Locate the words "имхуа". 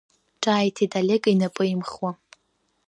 1.73-2.11